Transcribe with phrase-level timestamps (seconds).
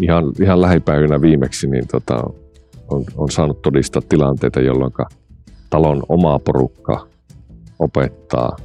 [0.00, 2.22] ihan, ihan lähipäivinä viimeksi niin tota,
[2.88, 4.92] on, on saanut todistaa tilanteita, jolloin
[5.70, 7.06] talon oma porukka
[7.78, 8.56] opettaa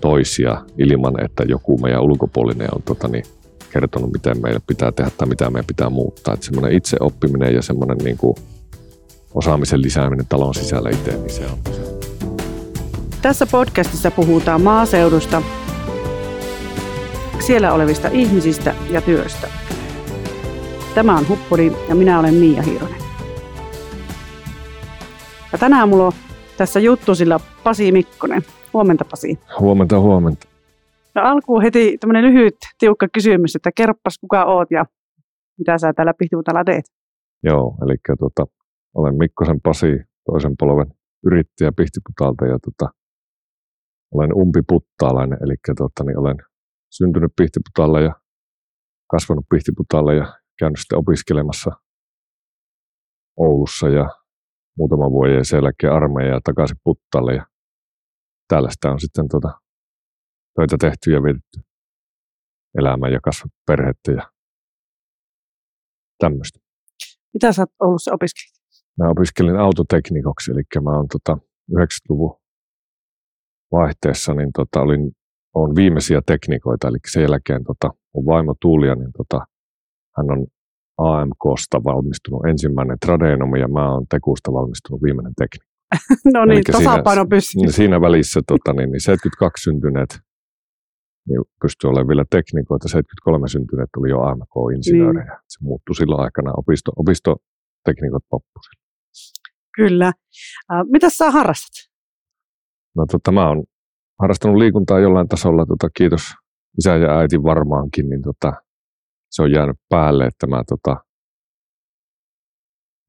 [0.00, 3.24] toisia ilman, että joku meidän ulkopuolinen on tota, niin,
[3.72, 6.34] kertonut, miten meillä pitää tehdä tai mitä meidän pitää muuttaa.
[6.34, 8.36] Että semmoinen itse oppiminen ja semmoinen niin kuin,
[9.34, 11.58] osaamisen lisääminen talon sisällä itse, niin se on.
[13.22, 15.42] Tässä podcastissa puhutaan maaseudusta,
[17.46, 19.65] siellä olevista ihmisistä ja työstä.
[20.96, 23.00] Tämä on Huppuri ja minä olen Miia Hiironen.
[25.52, 26.12] Ja tänään mulla on
[26.56, 28.42] tässä juttusilla Pasi Mikkonen.
[28.72, 29.38] Huomenta Pasi.
[29.60, 30.48] Huomenta, huomenta.
[31.14, 34.84] No alkuun heti tämmöinen lyhyt, tiukka kysymys, että kerroppas kuka oot ja
[35.58, 36.84] mitä sä täällä Pihtiputalla teet?
[37.42, 38.46] Joo, eli tota,
[38.94, 39.86] olen Mikkosen Pasi,
[40.24, 40.86] toisen polven
[41.26, 42.92] yrittäjä Pihtiputalta ja tota,
[44.14, 46.36] olen umpiputtaalainen, eli tota, niin olen
[46.90, 48.12] syntynyt Pihtiputalle ja
[49.10, 51.70] kasvanut Pihtiputalle ja käynyt sitten opiskelemassa
[53.36, 54.10] Oulussa ja
[54.78, 57.46] muutama vuoden sen jälkeen armeija ja takaisin Puttalle ja
[58.48, 59.60] täällä sitä on sitten tota,
[60.56, 61.60] töitä tehty ja vietetty
[62.78, 64.30] elämää ja kasvattu perhettä ja
[66.18, 66.58] tämmöistä.
[67.34, 68.56] Mitä sä oot Oulussa opiskelit?
[68.98, 71.38] Mä opiskelin autoteknikoksi, eli mä oon tota
[71.72, 72.40] 90-luvun
[73.72, 75.12] vaihteessa, niin tota, olin,
[75.54, 79.46] on viimeisiä teknikoita, eli sen jälkeen tota, mun vaimo Tuulia, niin tota,
[80.16, 80.46] hän on
[80.98, 85.76] AMKsta valmistunut ensimmäinen tradeenomi ja mä oon Tekusta valmistunut viimeinen teknikko.
[86.34, 87.60] no niin, tasapaino pystyy.
[87.60, 90.20] Siinä, siinä välissä tota, niin, niin 72 syntyneet
[91.28, 95.24] niin pystyi olemaan vielä teknikoita, 73 syntyneet tuli jo AMK-insinöörejä.
[95.24, 95.40] Niin.
[95.48, 98.76] Se muuttui silloin aikana, opisto, opistoteknikot loppuivat.
[99.76, 100.12] Kyllä.
[100.72, 101.74] Äh, mitä sä harrastat?
[102.96, 103.64] No tota, mä oon
[104.20, 106.22] harrastanut liikuntaa jollain tasolla, tota, kiitos
[106.78, 108.52] isä ja äiti varmaankin, niin tota,
[109.30, 110.96] se on jäänyt päälle, että mä tota,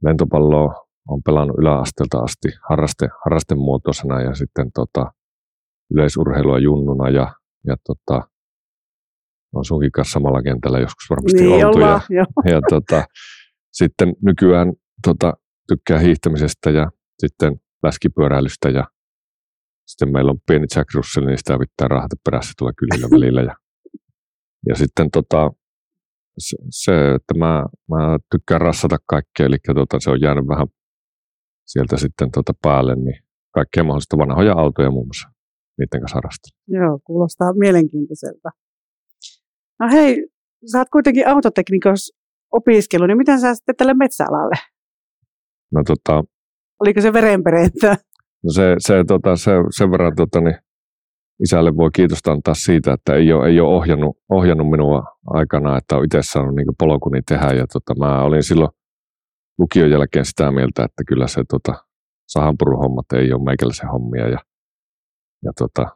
[0.04, 5.12] lentopalloa on pelannut yläasteelta asti harraste, harrastemuotoisena ja sitten tota,
[5.90, 7.34] yleisurheilua junnuna ja,
[7.66, 8.28] ja tota,
[9.54, 11.78] on sunkin kanssa samalla kentällä joskus varmasti niin, oltu.
[11.78, 13.04] Ollaan, ja, ja tota,
[13.72, 14.72] sitten nykyään
[15.06, 15.32] tota,
[15.68, 18.84] tykkää hiihtämisestä ja sitten läskipyöräilystä ja
[19.86, 23.42] sitten meillä on pieni Jack Russell, niin sitä pitää rahata perässä tuolla kylillä välillä.
[23.42, 23.54] Ja,
[24.68, 25.50] ja sitten tota,
[26.38, 30.66] se, se, että mä, mä tykkään rassata kaikkea, eli tota, se on jäänyt vähän
[31.66, 33.22] sieltä sitten tota päälle, niin
[33.54, 35.28] kaikkea mahdollista vanhoja autoja muun muassa,
[35.78, 36.58] niiden kanssa harrastan.
[36.68, 38.50] Joo, kuulostaa mielenkiintoiselta.
[39.80, 40.28] No hei,
[40.72, 42.12] sä oot kuitenkin autoteknikos
[42.52, 44.54] opiskelu, niin miten sä sitten tälle metsäalalle?
[45.72, 46.24] No tota...
[46.80, 47.96] Oliko se verenperintö?
[48.44, 50.56] No se, se, tota, se, sen verran tota, niin
[51.44, 55.96] isälle voi kiitosta antaa siitä, että ei ole, ei ole ohjannut, ohjannut minua aikana, että
[55.96, 57.46] on itse saanut niin polkuni tehdä.
[57.46, 58.70] Ja tota, mä olin silloin
[59.58, 61.84] lukion jälkeen sitä mieltä, että kyllä se tota,
[62.28, 64.28] sahanpuruhommat ei ole meikäläisen hommia.
[64.28, 64.38] Ja,
[65.44, 65.86] ja tota,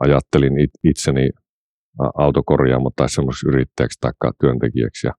[0.00, 1.30] ajattelin it, itseni
[2.14, 5.12] autokorjaamo tai semmoiseksi yrittäjäksi tai työntekijäksi ja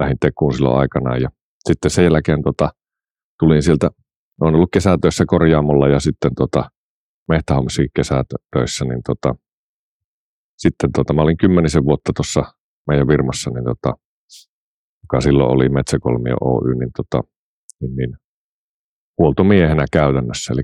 [0.00, 1.22] lähdin tekuun silloin aikanaan.
[1.22, 1.28] Ja
[1.68, 2.70] sitten sen jälkeen tota,
[3.38, 3.90] tulin sieltä,
[4.40, 6.70] olen ollut kesätöissä korjaamolla ja sitten tota,
[7.28, 9.34] mehtähommissa kesätöissä, niin tota,
[10.56, 12.42] sitten tota, mä olin kymmenisen vuotta tuossa
[12.88, 13.94] meidän firmassa, niin tota,
[15.02, 17.28] joka silloin oli Metsäkolmio Oy, niin, tota,
[17.80, 18.16] niin, niin
[19.18, 20.62] huoltomiehenä käytännössä, eli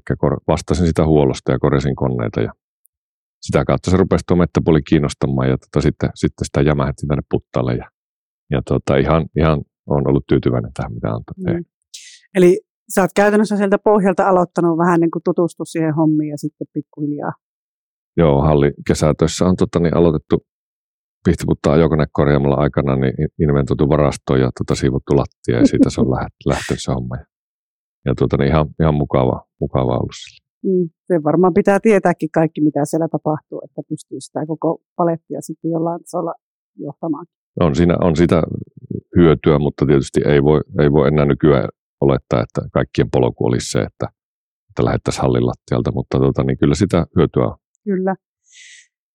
[0.48, 2.52] vastasin sitä huollosta ja korjasin koneita ja
[3.40, 7.74] sitä kautta se rupesi tuo mettäpuoli kiinnostamaan ja tota, sitten, sitten sitä jämähti tänne puttaalle
[7.74, 7.90] ja,
[8.50, 11.66] ja tota, ihan, ihan on ollut tyytyväinen tähän, mitä on tehnyt.
[11.66, 11.72] Mm.
[12.34, 12.60] Eli
[12.94, 17.32] sä oot käytännössä sieltä pohjalta aloittanut vähän niin kuin tutustua siihen hommiin ja sitten pikkuhiljaa.
[18.16, 20.46] Joo, halli kesätöissä on tota, niin aloitettu
[21.24, 26.10] pihtiputtaa ajokonekorjaamalla aikana niin inventoitu varasto ja tota, siivottu lattia ja siitä se on
[26.52, 27.16] lähtenyt se homma.
[28.06, 30.48] Ja tuota, niin ihan, ihan mukava, mukava ollut sille.
[30.66, 35.70] Mm, se varmaan pitää tietääkin kaikki, mitä siellä tapahtuu, että pystyy sitä koko palettia sitten
[35.70, 36.34] jollain tasolla
[36.76, 37.26] johtamaan.
[37.60, 38.42] On, siinä, on sitä
[39.16, 41.68] hyötyä, mutta tietysti ei voi, ei voi enää nykyään
[42.00, 44.06] olettaa, että kaikkien polku olisi se, että,
[44.68, 47.56] että lähettäisiin hallin lattialta, mutta tota, niin kyllä sitä hyötyä on.
[47.84, 48.14] Kyllä.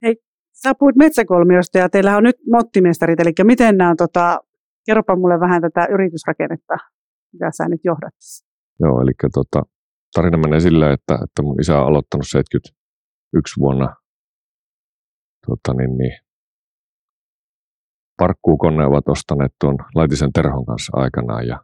[0.01, 0.15] Hei,
[0.63, 4.39] sä puhuit metsäkolmiosta ja teillä on nyt mottimestarit, eli miten nämä on, tota,
[4.85, 6.73] kerropa mulle vähän tätä yritysrakennetta,
[7.33, 8.13] mitä sä nyt johdat.
[8.79, 9.63] Joo, eli tota,
[10.13, 13.95] tarina menee sillä, että, että mun isä on aloittanut 71 vuonna
[15.47, 16.17] tota, niin, niin,
[18.17, 21.59] parkkuukone ovat ostaneet tuon Laitisen Terhon kanssa aikanaan ja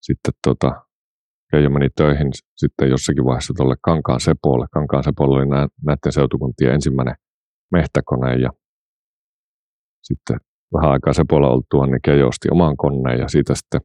[0.00, 0.86] sitten tota,
[1.50, 4.66] Keijo meni töihin sitten jossakin vaiheessa tuolle Kankaan Sepolle.
[4.72, 5.46] Kankaan Sepolle oli
[5.84, 7.14] näiden seutukuntien ensimmäinen
[7.72, 8.50] mehtäkone ja
[10.02, 10.36] sitten
[10.74, 13.80] vähän aikaa se puolella oltua, niin Keijo osti oman koneen ja siitä sitten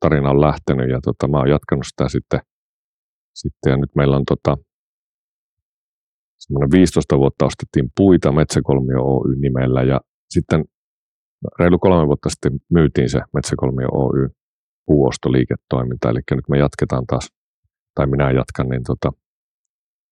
[0.00, 2.40] tarina on lähtenyt ja tota, mä oon jatkanut sitä sitten,
[3.34, 4.56] sitten ja nyt meillä on tota,
[6.38, 10.00] semmoinen 15 vuotta ostettiin puita Metsäkolmio Oy nimellä ja
[10.30, 10.64] sitten
[11.58, 14.28] reilu kolme vuotta sitten myytiin se Metsäkolmio Oy
[14.86, 17.32] puuostoliiketoiminta, eli nyt me jatketaan taas,
[17.94, 19.12] tai minä jatkan, niin tota,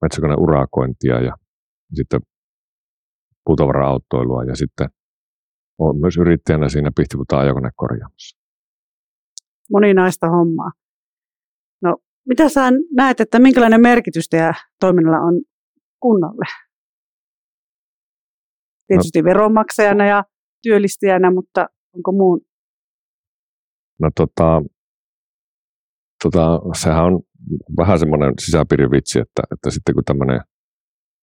[0.02, 1.36] metsäkoneen urakointia ja
[1.94, 2.20] sitten
[3.44, 4.88] puutavara-autoilua ja sitten
[5.78, 8.38] olen myös yrittäjänä siinä Pihtiputaan ajokonekorjaamassa.
[9.72, 10.70] Moninaista hommaa.
[11.82, 11.96] No,
[12.28, 12.60] mitä sä
[12.96, 15.42] näet, että minkälainen merkitys teidän toiminnalla on
[16.00, 16.44] kunnalle?
[18.86, 20.24] Tietysti no, veronmaksajana ja
[20.62, 22.40] työllistäjänä, mutta onko muun?
[24.00, 24.62] No tota,
[26.22, 27.20] tota, sehän on
[27.76, 30.40] vähän semmoinen sisäpiirivitsi, että, että sitten kun tämmöinen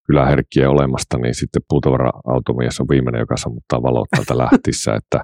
[0.07, 5.23] kyläherkkiä olemasta, niin sitten puutavara-automies on viimeinen, joka sammuttaa valot täältä lähtissä, että,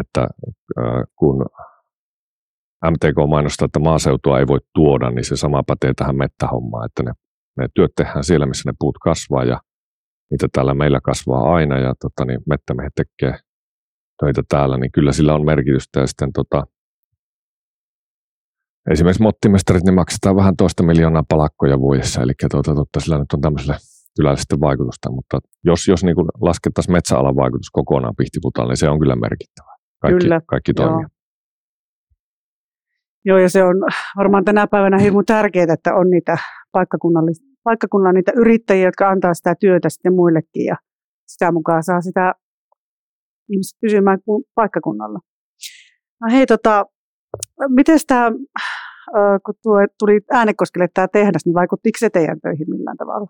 [0.00, 0.28] että
[1.16, 1.46] kun
[2.90, 7.12] MTK mainostaa, että maaseutua ei voi tuoda, niin se sama pätee tähän mettähommaan, että ne,
[7.58, 9.60] ne työt tehdään siellä, missä ne puut kasvaa ja
[10.30, 13.38] niitä täällä meillä kasvaa aina ja tota, niin mettämiehet tekee
[14.20, 16.66] töitä täällä, niin kyllä sillä on merkitystä ja sitten tota,
[18.90, 23.40] esimerkiksi mottimestarit, niin maksetaan vähän toista miljoonaa palakkoja vuodessa, eli tuota, tuota, sillä nyt on
[23.40, 23.76] tämmöiselle
[24.16, 29.16] kylälle vaikutusta, mutta jos, jos niin laskettaisiin metsäalan vaikutus kokonaan Pihtiputaalla, niin se on kyllä
[29.16, 29.76] merkittävä.
[30.02, 31.02] Kaikki, kyllä, kaikki toimii.
[31.02, 31.08] Joo.
[33.24, 33.76] Joo, ja se on
[34.16, 36.38] varmaan tänä päivänä hirmu tärkeää, että on niitä
[37.64, 40.76] paikkakunnalla niitä yrittäjiä, jotka antaa sitä työtä sitten muillekin, ja
[41.26, 42.34] sitä mukaan saa sitä
[43.52, 44.18] ihmiset pysymään
[44.54, 45.18] paikkakunnalla.
[46.20, 46.86] No hei, tota,
[47.68, 48.30] miten tämä,
[49.46, 49.54] kun
[49.98, 53.26] tuli Äänekoskelle tämä tehdas, niin vaikuttiko se teidän töihin millään tavalla?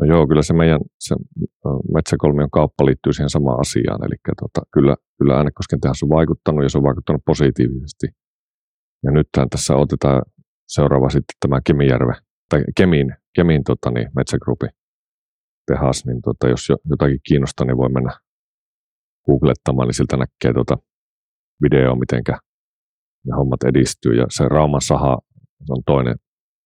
[0.00, 1.14] No joo, kyllä se meidän se
[1.94, 4.04] metsäkolmion kauppa liittyy siihen samaan asiaan.
[4.04, 8.06] Eli tota, kyllä, kyllä Äänekosken tehdas on vaikuttanut ja se on vaikuttanut positiivisesti.
[9.04, 10.22] Ja nyt tässä otetaan
[10.68, 12.14] seuraava sitten tämä Kemijärve,
[12.48, 14.66] tai Kemin, Kemin tota, niin, metsägruppi
[15.66, 18.10] tehas, niin tota, jos jotakin kiinnostaa, niin voi mennä
[19.26, 20.78] googlettamaan, niin siltä näkee tota
[21.62, 22.24] video, miten
[23.26, 24.14] ne hommat edistyy.
[24.14, 25.18] Ja se Rauman saha
[25.70, 26.16] on toinen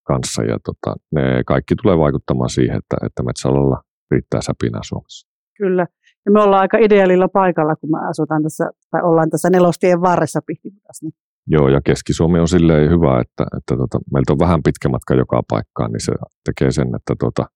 [0.06, 5.28] kanssa ja tota, ne kaikki tulee vaikuttamaan siihen, että, että metsäalalla riittää säpinää Suomessa.
[5.58, 5.87] Kyllä.
[6.25, 10.40] Ja me ollaan aika ideaalilla paikalla, kun me asutaan tässä, tai ollaan tässä nelostien varressa
[10.46, 11.02] Pihtipudas.
[11.02, 11.12] Niin.
[11.46, 15.43] Joo, ja Keski-Suomi on silleen hyvä, että, että tota, meiltä on vähän pitkä matka joka
[15.48, 16.12] paikkaan, niin se
[16.44, 17.46] tekee sen, että tota,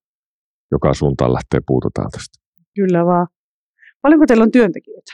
[0.73, 2.19] joka suuntaan lähtee puuta täältä.
[2.75, 3.27] Kyllä vaan.
[4.03, 5.13] Paljonko teillä on työntekijöitä?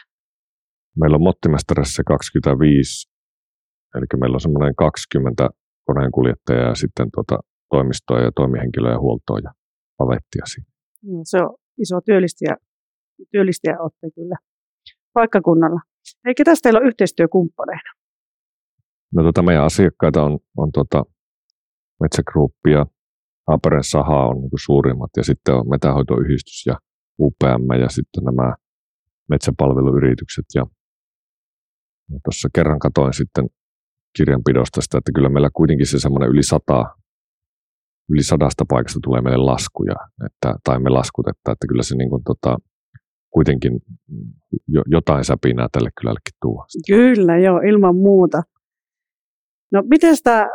[1.00, 3.11] Meillä on Mottimestarissa 25,
[3.94, 5.48] eli meillä on semmoinen 20
[5.86, 7.38] koneenkuljettajaa ja sitten tuota,
[7.70, 9.52] toimistoa ja toimihenkilöä ja huoltoa ja
[9.98, 10.70] pavettia siinä.
[11.02, 12.56] No, se on iso työllistäjä,
[13.30, 14.36] työllistäjä otte kyllä
[15.12, 15.80] paikkakunnalla.
[16.26, 17.90] Eikä tästä teillä ole yhteistyökumppaneina?
[19.14, 21.04] No tota, meidän asiakkaita on, on tota,
[22.00, 22.86] Metsä Group ja
[23.46, 26.76] Aperen Saha on niin suurimmat ja sitten on Metähoitoyhdistys ja
[27.18, 28.54] UPM ja sitten nämä
[29.28, 30.44] metsäpalveluyritykset.
[30.54, 30.66] Ja,
[32.10, 33.46] ja tuossa kerran katoin sitten
[34.16, 36.84] kirjanpidosta sitä, että kyllä meillä kuitenkin se semmoinen yli sata,
[38.10, 39.94] yli sadasta paikasta tulee meille laskuja,
[40.26, 42.56] että, tai me laskutetta, että kyllä se niin kuin, tota,
[43.30, 43.72] kuitenkin
[44.68, 46.66] jo, jotain säpinää tälle kylällekin tuo.
[46.86, 48.42] Kyllä, joo, ilman muuta.
[49.72, 50.46] No, miten tämä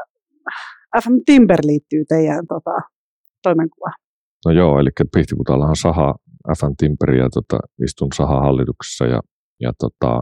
[1.03, 2.71] FM Timber liittyy teidän tota,
[3.43, 3.93] toimenkuvaan?
[4.45, 6.15] No joo, eli Pihtiputaalla on saha
[6.59, 9.21] FM Timber ja tota, istun saha hallituksessa ja,
[9.59, 10.21] ja tota,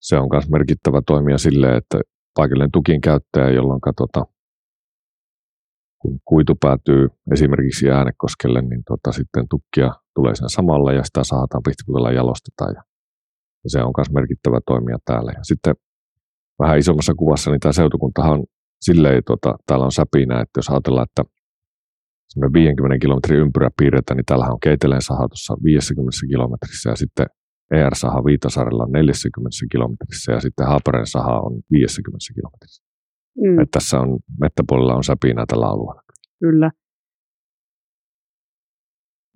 [0.00, 2.00] se on myös merkittävä toimija sille, että
[2.34, 4.26] paikallinen tukin käyttäjä, jolloin tota,
[5.98, 11.62] kun kuitu päätyy esimerkiksi äänekoskelle, niin tota, sitten tukkia tulee sen samalla ja sitä saataan
[11.62, 12.74] pihtiputella jalostetaan.
[12.74, 12.82] Ja,
[13.64, 15.32] ja se on myös merkittävä toimija täällä.
[15.32, 15.74] Ja sitten
[16.58, 18.44] vähän isommassa kuvassa, niin tämä seutukuntahan on
[18.80, 21.24] silleen, tota, täällä on säpinä, että jos ajatellaan, että
[22.52, 27.26] 50 kilometrin ympyrä piirretään, niin täällähän on Keiteleen saha tuossa 50 kilometrissä ja sitten
[27.70, 32.82] ER-saha Viitasaarella on 40 kilometrissä ja sitten Haaparen saha on 50 kilometrissä.
[33.42, 33.60] Mm.
[33.60, 36.02] Että tässä on, mettäpuolella on säpinä tällä alueella.
[36.40, 36.70] Kyllä.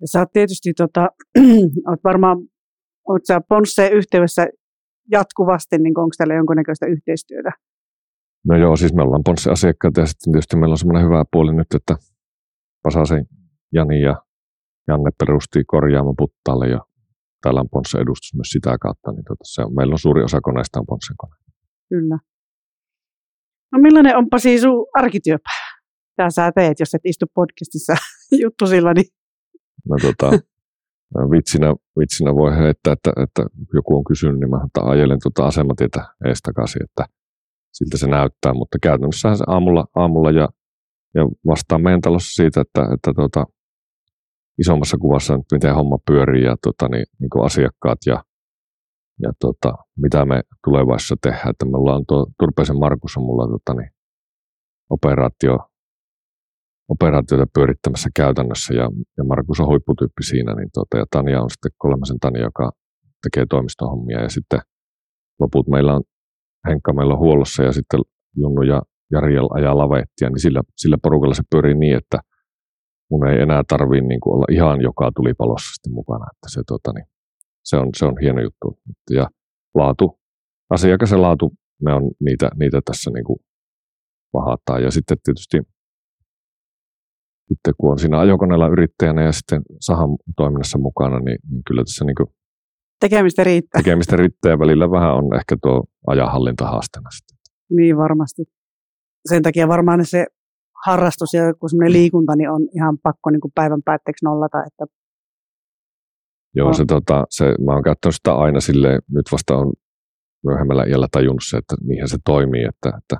[0.01, 1.09] Ja sä oot tietysti, tota,
[1.89, 2.37] oot varmaan,
[3.09, 4.47] oot sä Ponsseen yhteydessä
[5.11, 7.51] jatkuvasti, niin onko täällä jonkunnäköistä yhteistyötä?
[8.47, 11.53] No joo, siis me ollaan Ponsse asiakkaita ja sitten tietysti meillä on semmoinen hyvä puoli
[11.55, 11.95] nyt, että
[12.83, 13.25] Pasasen
[13.73, 14.15] Jani ja
[14.87, 16.79] Janne perusti korjaamo Puttaalle jo
[17.43, 20.39] täällä on Ponssen edustus myös sitä kautta, niin tota, se on, meillä on suuri osa
[20.41, 21.35] koneista on Ponssen kone.
[21.89, 22.17] Kyllä.
[23.71, 25.73] No millainen onpa siis sun arkityöpäivä?
[26.11, 27.95] Mitä sä teet, jos et istu podcastissa
[28.43, 28.93] juttusilla?
[28.93, 29.05] Niin...
[29.89, 30.27] No tota,
[31.35, 36.41] vitsinä, vitsinä voi heittää, että, että joku on kysynyt, niin mä ajelen tuota asematietä ees
[36.41, 37.05] takaisin, että
[37.73, 40.49] siltä se näyttää, mutta käytännössä se aamulla, aamulla ja,
[41.15, 43.45] ja vastaan meidän talossa siitä, että, että tuota,
[44.59, 48.23] isommassa kuvassa, että miten homma pyörii ja tuota, niin, niin kuin asiakkaat ja,
[49.21, 51.49] ja tuota, mitä me tulevaisuudessa tehdään.
[51.49, 53.91] Että me ollaan tuo Turpeisen Markus on mulla tuota, niin,
[54.89, 55.57] operaatio,
[56.89, 61.71] operaatioita pyörittämässä käytännössä ja, ja Markus on huipputyyppi siinä, niin tuota, ja Tanja on sitten
[61.77, 62.71] kolmasen Tanja, joka
[63.23, 64.59] tekee toimistohommia ja sitten
[65.39, 66.03] loput meillä on
[66.67, 67.99] Henkka meillä on huollossa ja sitten
[68.37, 68.81] Junnu ja
[69.11, 72.19] Jari ajaa lavettia, niin sillä, sillä porukalla se pyörii niin, että
[73.13, 76.25] mun ei enää tarvii niin olla ihan joka tulipalossa sitten mukana.
[76.33, 77.05] Että se, tota, niin,
[77.63, 78.79] se, on, se on hieno juttu.
[79.09, 79.27] Ja
[79.75, 80.19] laatu,
[80.69, 81.53] asiakas ja laatu,
[81.85, 83.39] me on niitä, niitä tässä niin kuin
[84.33, 84.83] vahataan.
[84.83, 85.57] Ja sitten tietysti
[87.47, 92.05] sitten kun on siinä ajokoneella yrittäjänä ja sitten sahan toiminnassa mukana, niin, niin kyllä tässä
[92.05, 92.27] niin kuin
[92.99, 93.81] tekemistä riittää.
[93.81, 97.37] Tekemistä riittää ja välillä vähän on ehkä tuo ajanhallinta haasteena sitten.
[97.69, 98.43] Niin varmasti.
[99.29, 100.25] Sen takia varmaan se
[100.85, 104.63] harrastus ja joku semmoinen liikunta niin on ihan pakko niin kuin päivän päätteeksi nollata.
[104.67, 104.85] Että
[106.55, 109.73] Joo, se, tota, se, mä oon käyttänyt sitä aina sille nyt vasta on
[110.43, 113.17] myöhemmällä iällä tajunnut se, että niinhän se toimii, että, että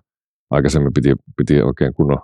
[0.50, 2.20] aikaisemmin piti, piti oikein kunnon,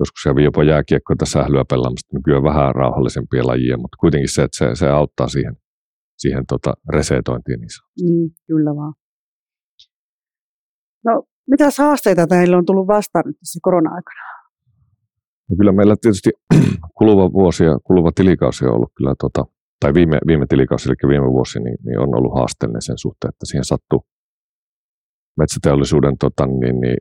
[0.00, 4.58] joskus kävi jopa jääkiekkoa tässä sählyä pelaamassa, nykyään vähän rauhallisempia lajia, mutta kuitenkin se, että
[4.58, 5.56] se, se auttaa siihen,
[6.18, 7.60] siihen tota resetointiin.
[7.60, 7.68] Niin
[8.02, 8.94] mm, kyllä vaan.
[11.04, 14.33] No, mitä haasteita teillä on tullut vastaan nyt tässä korona-aikana?
[15.54, 16.30] No kyllä meillä tietysti
[16.98, 19.44] kuluva vuosi ja kuluva tilikausi on ollut kyllä, tota,
[19.80, 23.46] tai viime, viime tilikausi, eli viime vuosi, niin, niin on ollut haasteellinen sen suhteen, että
[23.46, 24.06] siihen sattuu
[25.38, 26.96] metsäteollisuuden tota, niin, niin,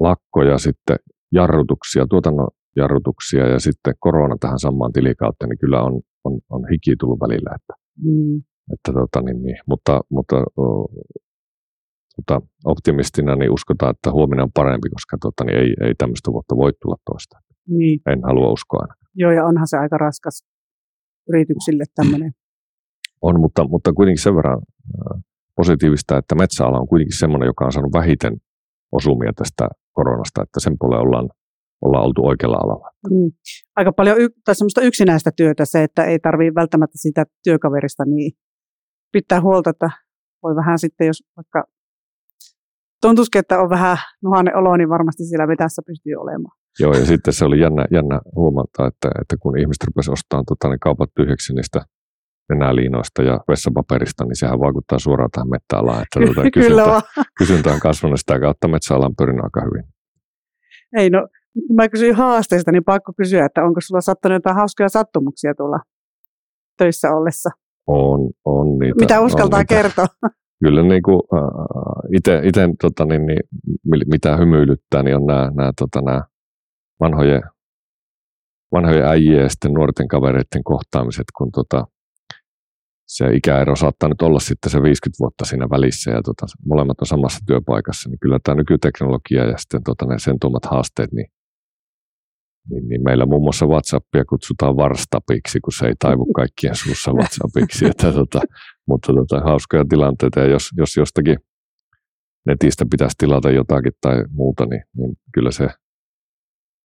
[0.00, 0.96] lakkoja, sitten
[1.32, 6.96] jarrutuksia, tuotannon jarrutuksia ja sitten korona tähän samaan tilikauteen, niin kyllä on, on, on hiki
[6.96, 7.50] tullut välillä.
[7.54, 8.36] Että, mm.
[8.72, 10.36] että, tota, niin, niin, mutta mutta
[12.16, 16.56] tota, optimistina niin uskotaan, että huomenna on parempi, koska tota, niin ei, ei tämmöistä vuotta
[16.56, 17.45] voi tulla toista.
[17.68, 18.00] Niin.
[18.06, 18.86] En halua uskoa.
[19.14, 20.44] Joo, ja onhan se aika raskas
[21.28, 22.32] yrityksille tämmöinen.
[23.22, 24.62] On, mutta, mutta kuitenkin sen verran
[25.56, 28.36] positiivista, että metsäala on kuitenkin semmoinen, joka on saanut vähiten
[28.92, 31.28] osumia tästä koronasta, että sen puolella ollaan,
[31.80, 32.90] ollaan oltu oikealla alalla.
[33.10, 33.30] Mm.
[33.76, 38.32] Aika paljon y- tai semmoista yksinäistä työtä se, että ei tarvitse välttämättä sitä työkaverista niin
[39.12, 39.90] pitää huolta, että
[40.42, 41.64] voi vähän sitten, jos vaikka
[43.02, 46.58] tuntuisikin, että on vähän nuhainen olo, niin varmasti siellä vetässä pystyy olemaan.
[46.80, 50.68] Joo, ja sitten se oli jännä, jännä huomata, että, että kun ihmiset rupesivat ostamaan tota,
[50.68, 51.80] niin kaupat tyhjäksi niistä
[52.48, 56.02] nenäliinoista ja vessapaperista, niin sehän vaikuttaa suoraan tähän mettäalaan.
[56.02, 57.02] Että tuota, kysyntä,
[57.38, 59.84] kysyntä on kasvanut sitä kautta metsäalan pyrin aika hyvin.
[60.96, 61.28] Ei no,
[61.74, 65.78] mä kysyin haasteista, niin pakko kysyä, että onko sulla sattunut jotain hauskoja sattumuksia tuolla
[66.78, 67.50] töissä ollessa?
[67.86, 69.00] On, on niitä.
[69.00, 69.74] Mitä uskaltaa niitä.
[69.74, 70.06] kertoa?
[70.64, 73.40] Kyllä niin kuin, äh, itse tota, niin, niin,
[74.06, 76.22] mitä hymyilyttää, niin on nämä, nämä, tota, nämä
[77.00, 77.42] vanhojen,
[78.72, 81.86] vanhojen äijien ja sitten nuorten kavereiden kohtaamiset, kun tota,
[83.06, 87.06] se ikäero saattaa nyt olla sitten se 50 vuotta siinä välissä ja tota, molemmat on
[87.06, 91.26] samassa työpaikassa, niin kyllä tämä nykyteknologia ja sitten tota, ne sen tuomat haasteet, niin,
[92.70, 97.86] niin, niin, meillä muun muassa WhatsAppia kutsutaan varstapiksi, kun se ei taivu kaikkien suussa WhatsAppiksi.
[97.86, 98.40] että, tota,
[98.88, 101.36] mutta tota, hauskoja tilanteita ja jos, jos jostakin
[102.46, 105.68] netistä pitäisi tilata jotakin tai muuta, niin, niin kyllä se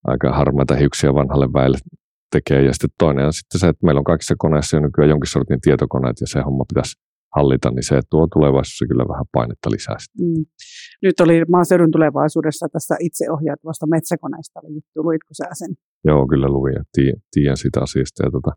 [0.03, 1.77] aika harmaita hiuksia vanhalle väelle
[2.31, 2.61] tekee.
[2.65, 5.61] Ja sitten toinen on sitten se, että meillä on kaikissa koneissa jo nykyään jonkin sortin
[5.61, 6.95] tietokoneet ja se homma pitäisi
[7.35, 9.97] hallita, niin se tuo tulevaisuudessa kyllä vähän painetta lisää.
[10.19, 10.45] Mm.
[11.01, 15.71] Nyt oli maaseudun tulevaisuudessa tässä itseohjautuvasta metsäkoneesta oli juttu, luitko sä sen?
[16.05, 16.83] Joo, kyllä luin ja
[17.31, 18.25] tiedän sitä asiasta.
[18.25, 18.51] Ja tota,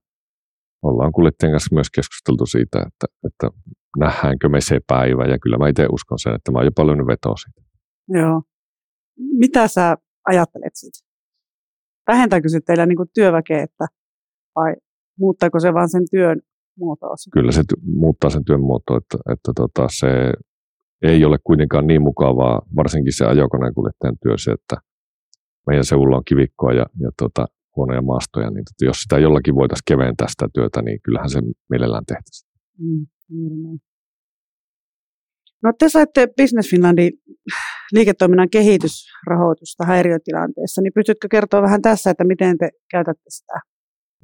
[0.83, 3.47] ollaan kuljettajien kanssa myös keskusteltu siitä, että, että
[3.99, 7.07] nähdäänkö me se päivä, ja kyllä mä itse uskon sen, että mä oon jopa lyönyt
[7.07, 7.61] vetoa siitä.
[8.09, 8.43] Joo.
[9.39, 9.97] Mitä sä
[10.29, 11.13] ajattelet siitä?
[12.07, 13.87] Vähentääkö se teillä niin työväkeä, että,
[14.57, 14.75] vai
[15.19, 16.41] muuttaako se vaan sen työn
[16.79, 17.15] muotoa?
[17.33, 20.33] Kyllä se muuttaa sen työn muotoa, että, että tota, se
[21.03, 24.77] ei ole kuitenkaan niin mukavaa, varsinkin se ajokoneen kuljettajan työ, se, että
[25.67, 27.47] meidän seudulla on kivikkoa ja, ja tota,
[27.77, 32.05] huonoja maastoja, niin tota, jos sitä jollakin voitaisiin keventää sitä työtä, niin kyllähän se mielellään
[32.07, 32.51] tehtäisiin.
[32.79, 33.79] Mm, mm.
[35.64, 37.12] No te saitte Business Finlandin
[37.92, 43.61] liiketoiminnan kehitysrahoitusta häiriötilanteessa, niin pystytkö kertoa vähän tässä, että miten te käytätte sitä?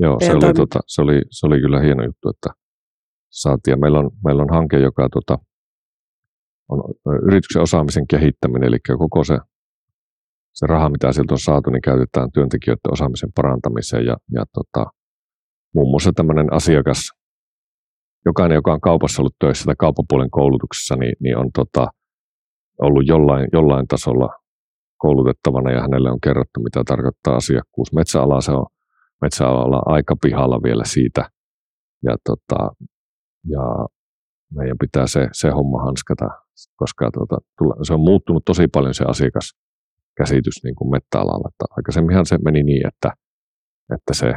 [0.00, 2.50] Joo, se oli, tota, se, oli, se oli kyllä hieno juttu, että
[3.30, 3.80] saatiin.
[3.80, 5.38] Meillä on, meillä on hanke, joka tota,
[6.68, 9.38] on yrityksen osaamisen kehittäminen, eli koko se,
[10.52, 14.90] se raha, mitä sieltä on saatu, niin käytetään työntekijöiden osaamisen parantamiseen ja, ja tota,
[15.74, 17.10] muun muassa tämmöinen asiakas,
[18.26, 21.88] jokainen, joka on kaupassa ollut töissä tai kauppapuolen koulutuksessa, niin, niin on tota,
[22.82, 24.28] ollut jollain, jollain tasolla
[24.96, 27.92] koulutettavana ja hänelle on kerrottu, mitä tarkoittaa asiakkuus.
[27.92, 28.66] Metsäala se on
[29.22, 31.30] metsäalalla aika pihalla vielä siitä.
[32.02, 32.70] Ja, tota,
[33.48, 33.86] ja
[34.54, 36.28] meidän pitää se, se homma hanskata,
[36.76, 37.38] koska tota,
[37.82, 41.48] se on muuttunut tosi paljon se asiakaskäsitys niin kuin mettäalalla.
[41.48, 43.12] Että aikaisemminhan se meni niin, että,
[43.94, 44.34] että se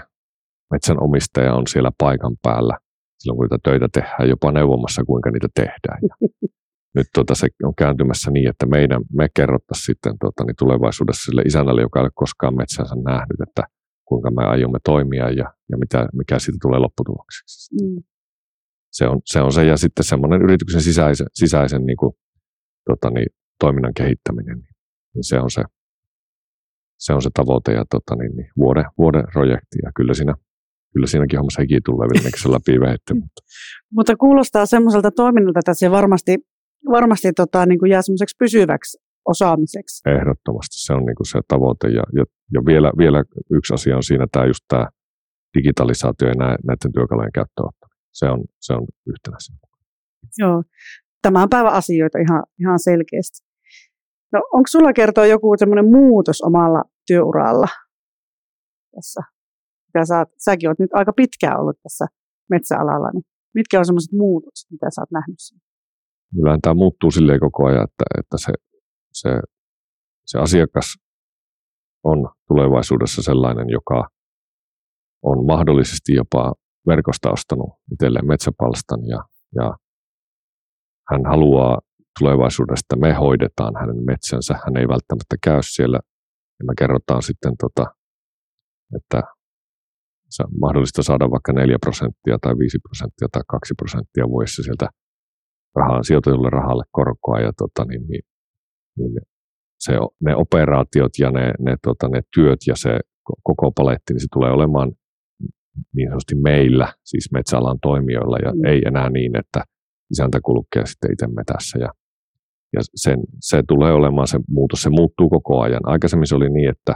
[0.72, 2.78] metsänomistaja on siellä paikan päällä
[3.24, 6.00] silloin, kun niitä töitä tehdään, jopa neuvomassa, kuinka niitä tehdään.
[6.10, 6.16] Ja
[6.98, 11.42] nyt tota, se on kääntymässä niin, että meidän, me kerrottaisiin sitten tota, niin tulevaisuudessa sille
[11.42, 13.64] isännälle, joka ei ole koskaan metsänsä nähnyt, että
[14.06, 17.76] kuinka me aiomme toimia ja, ja mitä, mikä siitä tulee lopputulokseksi.
[17.76, 18.04] Mm.
[18.92, 22.14] Se, on, se on se, ja sitten semmoinen yrityksen sisäisen, sisäisen niin kuin,
[22.90, 23.28] tota, niin,
[23.60, 24.76] toiminnan kehittäminen, niin,
[25.14, 25.64] niin se on se,
[26.98, 29.80] se on se tavoite ja tota, niin, niin, vuoden, vuoden projekti.
[29.84, 30.36] Ja kyllä, siinä,
[30.94, 33.14] kyllä siinäkin hommassa heki tulee vielä läpi vehetty.
[33.14, 33.42] Mutta.
[33.96, 36.38] mutta kuulostaa semmoiselta toiminnalta, että se varmasti,
[36.92, 40.10] varmasti tota, niin kuin jää semmoiseksi pysyväksi osaamiseksi.
[40.10, 41.88] Ehdottomasti se on niin kuin se tavoite.
[41.88, 44.88] Ja, ja, ja vielä, vielä yksi asia on siinä tämä just tämä
[45.58, 47.86] digitalisaatio ja näiden työkalujen käyttöönotto.
[48.12, 49.38] Se on, se on yhtenä
[50.38, 50.64] Joo,
[51.22, 53.46] tämän päivän asioita ihan, ihan selkeästi.
[54.32, 57.68] No, onko sulla kertoa joku semmoinen muutos omalla työuralla
[58.96, 59.33] tässä?
[59.94, 62.06] Mitä sä, säkin olet nyt aika pitkään ollut tässä
[62.50, 63.24] metsäalalla, niin
[63.54, 65.64] mitkä on semmoiset muutokset, mitä sä oot nähnyt siinä?
[66.36, 68.54] Kyllähän tämä muuttuu silleen koko ajan, että, että se,
[69.14, 69.30] se,
[70.26, 70.96] se asiakas
[72.04, 74.10] on tulevaisuudessa sellainen, joka
[75.24, 76.54] on mahdollisesti jopa
[76.88, 79.24] verkosta ostanut itselleen metsäpalstan ja,
[79.56, 79.78] ja
[81.12, 81.80] hän haluaa
[82.20, 84.54] tulevaisuudessa, että me hoidetaan hänen metsänsä.
[84.54, 86.00] Hän ei välttämättä käy siellä
[86.60, 87.86] ja me kerrotaan sitten, tota,
[88.96, 89.22] että
[90.62, 94.88] mahdollista saada vaikka 4 prosenttia tai 5 prosenttia tai 2 prosenttia vuodessa sieltä
[95.76, 98.24] rahaan, sijoitetulle rahalle korkoa ja tota, niin, niin,
[98.98, 99.14] niin
[99.80, 99.94] se,
[100.26, 103.00] ne operaatiot ja ne, ne, tota, ne työt ja se
[103.44, 104.92] koko paletti, niin se tulee olemaan
[105.96, 108.66] niin sanotusti meillä, siis metsäalan toimijoilla, ja mm.
[108.66, 109.64] ei enää niin, että
[110.12, 111.80] isäntä kulkee sitten itse metässä.
[111.80, 111.90] Ja,
[112.74, 115.82] ja sen, se tulee olemaan se muutos, se muuttuu koko ajan.
[115.84, 116.96] Aikaisemmin se oli niin, että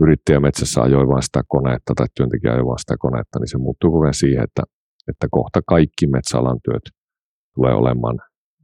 [0.00, 3.90] yrittäjä metsässä ajoi vain sitä konetta tai työntekijä ajoi vain sitä konetta, niin se muuttuu
[3.90, 4.62] koko ajan siihen, että,
[5.08, 6.82] että kohta kaikki metsäalan työt
[7.54, 8.18] tulee olemaan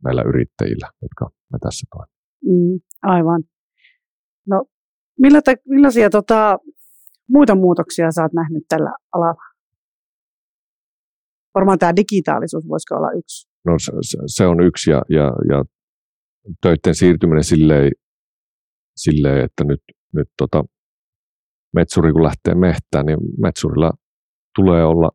[0.04, 2.18] näillä yrittäjillä, jotka metässä toimivat.
[2.44, 3.42] Mm, aivan.
[4.46, 4.64] No,
[5.18, 6.58] millä te, millaisia tota,
[7.28, 9.42] muita muutoksia oot nähnyt tällä alalla?
[11.54, 13.48] Varmaan tämä digitaalisuus voisiko olla yksi?
[13.64, 13.92] No se,
[14.26, 15.64] se on yksi ja, ja, ja
[16.62, 17.92] töiden siirtyminen silleen,
[18.96, 19.80] silleen että nyt,
[20.14, 20.64] nyt tota,
[21.74, 23.92] metsuri kun lähtee mehtään, niin metsurilla
[24.54, 25.10] tulee olla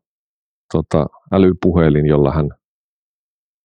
[0.72, 2.48] tota, älypuhelin, jolla hän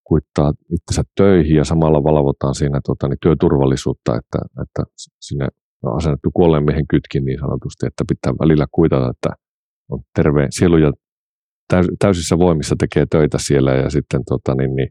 [0.03, 4.83] kuittaa itsensä töihin ja samalla valvotaan siinä tota, niin työturvallisuutta, että, että
[5.19, 5.47] sinne
[5.83, 9.29] on asennettu kuolleen miehen kytkin niin sanotusti, että pitää välillä kuitata, että
[9.89, 10.91] on terve sielu ja
[11.99, 14.89] täysissä voimissa tekee töitä siellä ja sitten tota, niin, niin,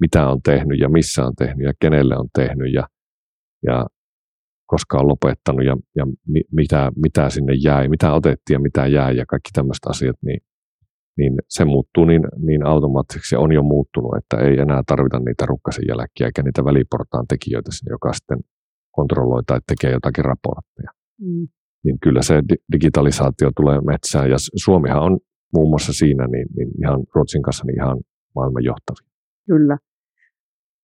[0.00, 2.86] mitä on tehnyt ja missä on tehnyt ja kenelle on tehnyt ja,
[3.66, 3.86] ja
[4.72, 6.04] koska on lopettanut ja, ja
[6.52, 10.40] mitä, mitä sinne jäi, mitä otettiin ja mitä jäi ja kaikki tämmöiset asiat, niin,
[11.18, 15.84] niin se muuttuu niin, niin automaattisesti, on jo muuttunut, että ei enää tarvita niitä rukkasen
[15.88, 18.38] jälkiä eikä niitä väliportaan tekijöitä sinne, joka sitten
[18.96, 20.90] kontrolloi tai tekee jotakin raportteja.
[21.20, 21.48] Mm.
[21.84, 22.34] Niin kyllä se
[22.72, 25.18] digitalisaatio tulee metsään ja Suomihan on
[25.54, 27.98] muun muassa siinä niin, niin ihan Ruotsin kanssa niin ihan
[28.34, 29.10] maailman johtavia.
[29.46, 29.76] Kyllä.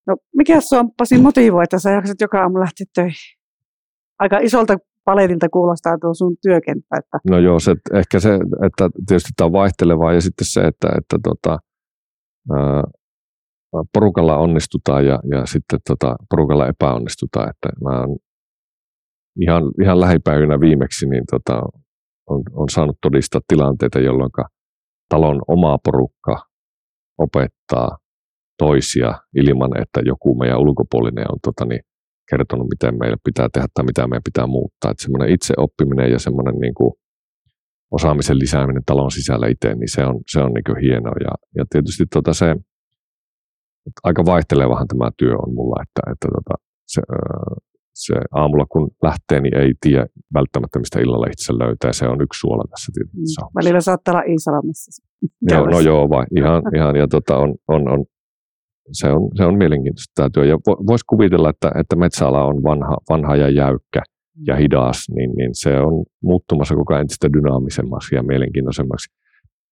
[0.07, 3.38] No mikä sua Pasi motivoi, että sä jaksat joka aamu lähteä töihin?
[4.19, 6.97] Aika isolta paletilta kuulostaa tuo sun työkenttä.
[6.99, 7.19] Että...
[7.31, 8.35] No joo, se, ehkä se,
[8.67, 11.59] että tietysti tämä on vaihtelevaa ja sitten se, että, että tota,
[12.53, 12.83] ää,
[13.95, 17.51] porukalla onnistutaan ja, ja sitten tota, porukalla epäonnistutaan.
[17.51, 18.17] Että mä oon
[19.41, 21.63] ihan, ihan lähipäivinä viimeksi niin tota,
[22.31, 24.31] on, on saanut todistaa tilanteita, jolloin
[25.09, 26.47] talon oma porukka
[27.19, 27.99] opettaa
[28.59, 31.81] toisia ilman, että joku meidän ulkopuolinen on tota, niin,
[32.31, 34.91] kertonut, miten meillä pitää tehdä tai mitä meidän pitää muuttaa.
[34.91, 36.93] Että semmoinen itseoppiminen ja semmoinen niin kuin,
[37.91, 41.15] osaamisen lisääminen talon sisällä itse, niin se on, se on niin kuin hienoa.
[41.21, 42.57] Ja, ja tietysti tota se,
[44.03, 46.55] aika vaihtelevahan tämä työ on mulla, että, että tota,
[46.87, 47.03] se,
[47.95, 51.93] se aamulla kun lähtee, niin ei tiedä välttämättä, mistä illalla itse löytää.
[51.93, 53.43] Se on yksi suola tässä tietysti.
[53.43, 53.61] Mm.
[53.61, 55.03] Välillä saattaa olla Iisalamissa.
[55.51, 58.05] Joo, no joo, vai, ihan, ihan ja tota, on, on, on,
[58.93, 60.45] se, on, se on mielenkiintoista tämä työ.
[60.45, 64.03] Ja voisi kuvitella, että, että metsäala on vanha, vanha ja jäykkä
[64.47, 69.09] ja hidas, niin, niin se on muuttumassa koko ajan entistä dynaamisemmaksi ja mielenkiintoisemmaksi.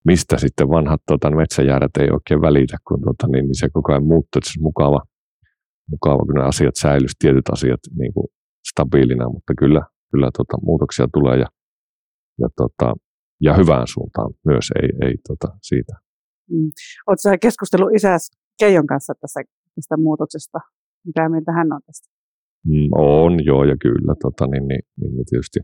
[0.05, 4.07] mistä sitten vanhat tota, metsäjäädät ei oikein välitä, kun tota, niin, niin se koko ajan
[4.07, 5.01] muuttuu, että se on mukava,
[5.91, 8.27] mukava, kun ne asiat säilyisivät, tietyt asiat niin kuin
[8.71, 11.47] stabiilina, mutta kyllä, kyllä tota, muutoksia tulee ja,
[12.41, 12.95] ja, tota,
[13.41, 15.93] ja hyvään suuntaan myös, ei, ei tota, siitä.
[16.51, 16.71] Mm.
[17.07, 19.41] Oletko keskustellut isäsi Keijon kanssa tässä,
[19.75, 20.59] tästä muutoksesta?
[21.07, 22.09] Mitä mieltä hän on tästä?
[22.67, 24.15] Mm, on, joo, ja kyllä.
[24.23, 25.61] Tota, niin, niin, niin, niin tietysti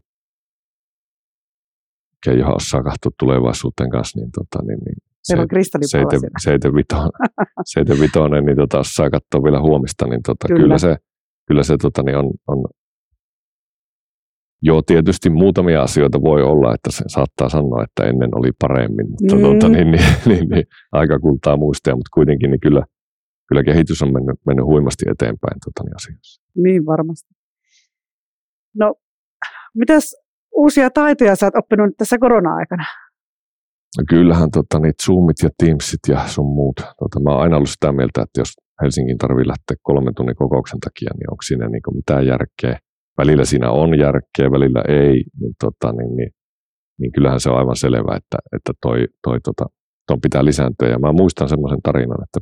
[2.24, 5.46] Keijohan osaa katsoa tulevaisuuteen kanssa, niin, tota, niin, niin se, on
[7.66, 10.60] seite, vitonen, niin tota, osaa katsoa vielä huomista, niin tota, kyllä.
[10.60, 10.78] kyllä.
[10.78, 10.96] se,
[11.48, 12.64] kyllä se tota, niin on, on,
[14.62, 19.36] Joo, tietysti muutamia asioita voi olla, että se saattaa sanoa, että ennen oli paremmin, mutta
[19.36, 19.42] mm.
[19.42, 22.82] tota, niin, niin, niin, niin, aika kultaa muistia, mutta kuitenkin niin kyllä,
[23.48, 26.42] kyllä kehitys on mennyt, mennyt huimasti eteenpäin tota, niin asioissa.
[26.64, 27.34] Niin varmasti.
[28.76, 28.94] No,
[29.74, 30.14] mitäs
[30.56, 32.84] uusia taitoja sä oot oppinut tässä korona-aikana?
[33.98, 36.76] No kyllähän tota, niitä Zoomit ja Teamsit ja sun muut.
[36.76, 40.80] Tota, mä oon aina ollut sitä mieltä, että jos Helsingin tarvii lähteä kolmen tunnin kokouksen
[40.80, 42.78] takia, niin onko siinä niin mitään järkeä.
[43.18, 46.30] Välillä siinä on järkeä, välillä ei, niin, tota, niin, niin,
[47.00, 49.66] niin kyllähän se on aivan selvää, että, että toi, toi, tota,
[50.06, 50.88] ton pitää lisääntyä.
[50.88, 52.40] Ja mä muistan semmoisen tarinan, että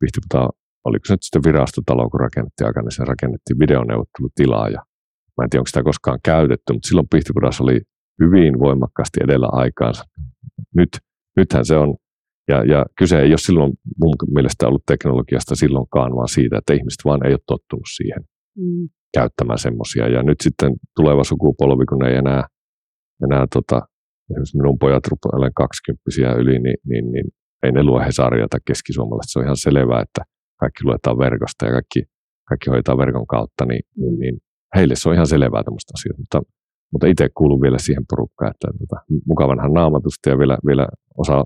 [0.00, 0.48] Pihtiputaan,
[0.84, 4.82] oliko se nyt sitten virastotalo, kun rakennettiin aika, niin se rakennettiin videoneuvottelutilaa ja
[5.36, 7.80] Mä en tiedä, onko sitä koskaan käytetty, mutta silloin Pihtipudas oli
[8.22, 10.04] hyvin voimakkaasti edellä aikaansa.
[10.76, 10.88] Nyt,
[11.36, 11.96] nythän se on,
[12.48, 17.00] ja, ja kyse ei ole silloin mun mielestä ollut teknologiasta silloinkaan, vaan siitä, että ihmiset
[17.04, 18.22] vaan ei ole tottunut siihen
[18.58, 18.88] mm.
[19.18, 20.04] Käyttämään semmoisia.
[20.14, 22.42] Ja nyt sitten tuleva sukupolvi, kun ei enää,
[23.24, 23.78] enää tota,
[24.30, 25.04] esimerkiksi minun pojat
[25.38, 27.26] olen kaksikymppisiä yli, niin, niin, niin
[27.62, 29.32] ei ne lue Hesaria tai keskisuomalaista.
[29.32, 30.22] Se on ihan selvää, että
[30.60, 32.00] kaikki luetaan verkosta ja kaikki,
[32.48, 34.36] kaikki hoitaa verkon kautta, niin, niin, niin
[34.76, 36.38] heille se on ihan selvää tämmöistä asiaa, mutta,
[36.92, 40.86] mutta itse kuulun vielä siihen porukkaan, että tota, mukavanhan naamatusta ja vielä, vielä
[41.22, 41.44] osa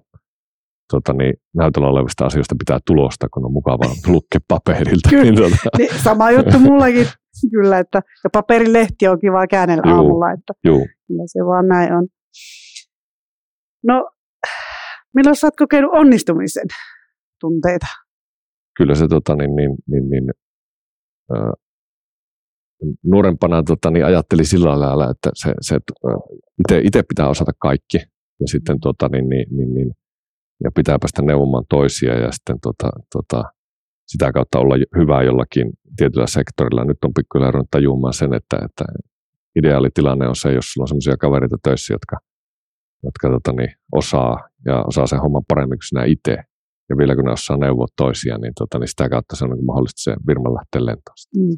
[0.93, 5.11] tota, niin, näytöllä olevista asioista pitää tulosta, kun on mukava lukea paperilta.
[5.11, 5.79] Kyllä, niin, tota.
[5.79, 7.07] niin, sama juttu mullakin
[7.55, 10.87] kyllä, että ja paperilehti on kiva käännellä juu, aamulla, että juu.
[11.07, 12.09] kyllä se vaan näin on.
[13.87, 14.11] No,
[15.15, 16.67] milloin sä oot kokenut onnistumisen
[17.41, 17.87] tunteita?
[18.77, 20.31] Kyllä se tota, niin, niin, niin, niin,
[21.33, 21.53] äh,
[23.05, 25.79] nuorempana tota, niin ajattelin sillä lailla, että se, se
[26.83, 27.99] itse pitää osata kaikki
[28.41, 29.91] ja sitten tota, niin, niin, niin, niin,
[30.65, 33.45] ja pitää päästä neuvomaan toisia ja sitten tota, tota,
[34.13, 36.85] sitä kautta olla hyvä jollakin tietyllä sektorilla.
[36.85, 38.85] Nyt on pikkuhiljaa ruvennut tajumaan sen, että, että
[39.59, 42.17] ideaalitilanne on se, jos sulla on sellaisia kavereita töissä, jotka,
[43.03, 46.37] jotka tota, niin, osaa ja osaa sen homman paremmin kuin sinä itse.
[46.89, 49.67] Ja vielä kun ne osaa neuvoa toisia, niin, tota, niin sitä kautta se on niin
[49.67, 51.17] mahdollista se firma lähteä lentoon.
[51.37, 51.57] Mm.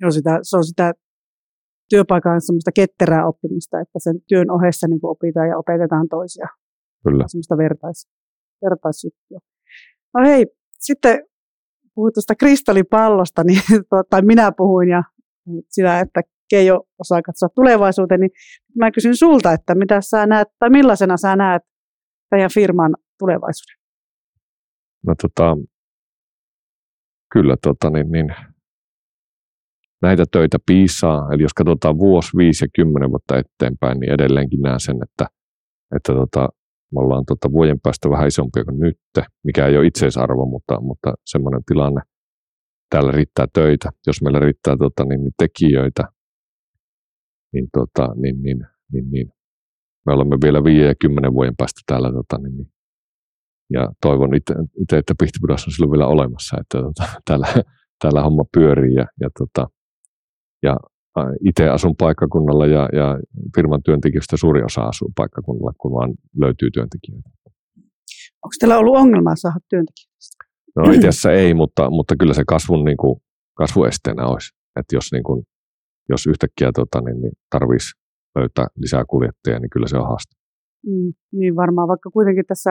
[0.00, 0.92] Joo, sitä, se on sitä
[1.90, 6.48] työpaikan semmoista ketterää oppimista, että sen työn ohessa niin opitaan ja opetetaan toisia.
[7.04, 7.24] Kyllä.
[7.26, 8.08] Semmoista vertais,
[8.64, 9.38] vertaisjuttua.
[10.14, 10.46] No hei,
[10.78, 11.22] sitten
[11.94, 13.60] puhuit tuosta kristallipallosta, niin,
[14.10, 15.02] tai minä puhuin ja
[15.68, 18.30] sitä, että Keijo osaa katsoa tulevaisuuteen, niin
[18.78, 21.62] mä kysyn sulta, että mitä sä näet, tai millaisena sä näet
[22.30, 23.76] teidän firman tulevaisuuden?
[25.06, 25.56] No tota,
[27.32, 28.34] kyllä tota, niin, niin,
[30.02, 31.32] näitä töitä piisaa.
[31.32, 35.26] Eli jos katsotaan vuosi, viisi ja kymmenen vuotta eteenpäin, niin edelleenkin näen sen, että,
[35.96, 36.48] että tota,
[36.94, 38.98] me ollaan tota vuoden päästä vähän isompia kuin nyt,
[39.44, 42.00] mikä ei ole itseisarvo, mutta, mutta semmoinen tilanne.
[42.90, 43.90] Täällä riittää töitä.
[44.06, 46.04] Jos meillä riittää tota, niin, niin tekijöitä,
[47.52, 49.32] niin, tota, niin, niin, niin, niin
[50.06, 52.12] me olemme vielä viiden ja kymmenen vuoden päästä täällä.
[52.12, 52.68] Tota, niin, niin,
[53.72, 57.46] ja toivon itse, että Pihtipudas on silloin vielä olemassa, että tota, täällä,
[58.02, 59.68] täällä homma pyörii ja, ja tota,
[60.62, 60.76] ja
[61.48, 63.18] itse asun paikkakunnalla ja, ja
[63.56, 67.30] firman työntekijöistä suuri osa asuu paikkakunnalla, kun vaan löytyy työntekijöitä.
[68.42, 70.14] Onko teillä ollut ongelmaa saada työntekijöitä?
[70.76, 73.20] No itse asiassa ei, mutta, mutta kyllä se kasvun niin kuin,
[73.54, 74.48] kasvuesteenä olisi.
[74.80, 75.42] Että jos, niin kuin,
[76.08, 77.92] jos yhtäkkiä tota, niin, niin tarvitsisi
[78.38, 80.34] löytää lisää kuljettajia, niin kyllä se on haaste.
[80.86, 82.70] Mm, niin varmaan, vaikka kuitenkin tässä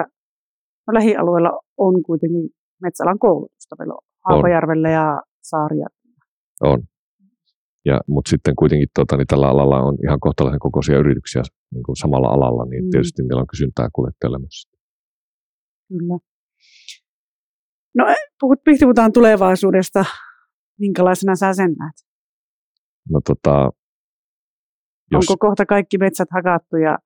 [0.87, 2.49] no, lähialueella on kuitenkin
[2.81, 3.75] metsäalan koulutusta.
[3.79, 5.87] On Haapajärvellä ja Saaria.
[6.61, 6.79] On,
[7.85, 11.41] ja, mutta sitten kuitenkin tota, niin tällä alalla on ihan kohtalaisen kokoisia yrityksiä
[11.73, 12.89] niin kuin samalla alalla, niin mm.
[12.89, 14.67] tietysti niillä on kysyntää kuljettajalle myös.
[15.87, 16.19] Kyllä.
[17.97, 18.05] No
[18.39, 20.05] puhut, puhutaan tulevaisuudesta.
[20.79, 21.95] Minkälaisena sä sen näet?
[23.09, 23.71] No tota,
[25.11, 25.29] jos...
[25.29, 26.97] Onko kohta kaikki metsät hakattu ja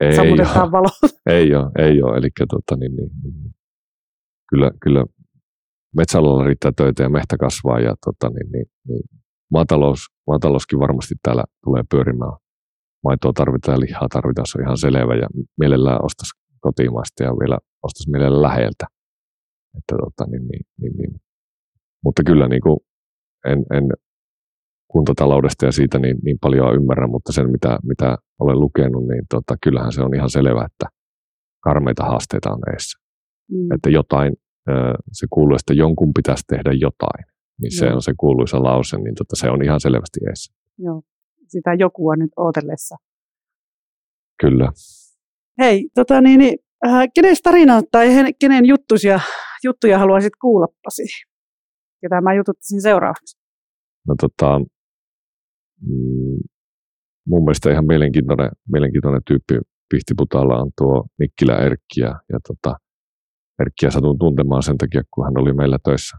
[0.00, 0.88] ei sammutetaan valo?
[1.26, 2.16] Ei ole, ei ole.
[2.16, 3.54] Eli tota, niin, niin, niin,
[4.50, 5.04] kyllä, kyllä
[5.96, 9.02] metsäalalla riittää töitä ja mehtä kasvaa ja tota, niin, niin, niin
[9.50, 12.32] maatalous, maatalouskin varmasti täällä tulee pyörimään.
[13.04, 15.28] Maitoa tarvitaan ja lihaa tarvitaan, se on ihan selvä ja
[15.60, 18.86] mielellään ostaisi kotimaista ja vielä ostaisi meille läheltä.
[19.78, 21.20] Että, tota, niin, niin, niin, niin.
[22.04, 22.80] Mutta kyllä niin kuin,
[23.46, 23.84] en, en
[24.90, 29.56] kuntataloudesta ja siitä niin, niin paljon ymmärrä, mutta sen mitä, mitä olen lukenut, niin tota,
[29.62, 30.86] kyllähän se on ihan selvä, että
[31.60, 32.98] karmeita haasteita on edessä.
[33.50, 33.72] Mm.
[33.74, 34.32] Että jotain,
[35.12, 37.33] se kuuluu, että jonkun pitäisi tehdä jotain.
[37.62, 40.54] Niin se on se kuuluisa lause, niin tota, se on ihan selvästi edessä.
[40.78, 41.02] Joo,
[41.48, 42.96] sitä jokua nyt ootellessa.
[44.40, 44.68] Kyllä.
[45.60, 48.08] Hei, tota niin, niin äh, kenen tarina tai
[48.40, 49.20] kenen juttuja,
[49.64, 51.02] juttuja haluaisit kuulla, Pasi?
[52.00, 53.38] Ketä mä jututtaisin seuraavaksi?
[54.08, 54.58] No tota,
[55.80, 56.38] mm,
[57.28, 59.54] mun mielestä ihan mielenkiintoinen, mielenkiintoinen tyyppi
[59.88, 62.76] Pihtiputalla on tuo Nikkilä Erkki ja, ja tota,
[63.60, 66.16] Erkkiä satun tuntemaan sen takia, kun hän oli meillä töissä.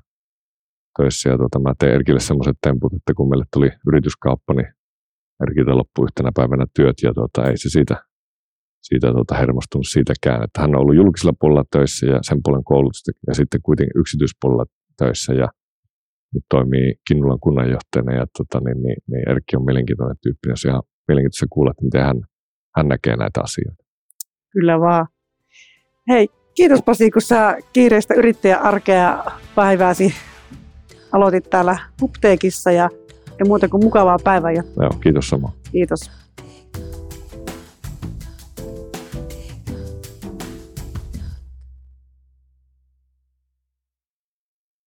[0.97, 4.69] Töissä ja tota, mä tein Erkille semmoiset temput, että kun meille tuli yrityskauppa, niin
[5.43, 7.95] Erkiltä loppui yhtenä päivänä työt ja tota, ei se siitä,
[8.81, 13.11] siitä tota, hermostunut siitäkään, että hän on ollut julkisella puolella töissä ja sen puolen koulutusta
[13.27, 14.65] ja sitten kuitenkin yksityispuolella
[14.97, 15.47] töissä ja
[16.33, 20.83] nyt toimii Kinnulan kunnanjohtajana ja tota, niin, niin, niin Erkki on mielenkiintoinen tyyppi, jos ihan
[21.07, 22.17] mielenkiintoista kuulla, että miten hän,
[22.75, 23.83] hän näkee näitä asioita.
[24.51, 25.07] Kyllä vaan.
[26.09, 29.23] Hei, kiitos Pasi, kun sä kiireistä yrittäjäarkea
[29.55, 30.13] päivääsi
[31.11, 32.89] aloitit täällä Upteekissa ja,
[33.39, 34.51] ja muuta kuin mukavaa päivää.
[34.51, 35.51] Joo, kiitos sama.
[35.71, 36.11] Kiitos.